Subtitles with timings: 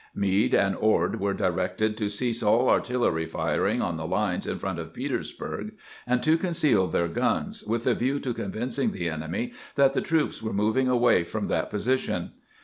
[0.15, 4.79] Meade and Ord were directed to cease all artillery firing on the lines in front
[4.79, 5.73] of Petersbui'g,
[6.07, 10.41] and to conceal their guns, with a view to convincing the enemy that the troops
[10.41, 12.31] were moving away from that po sition.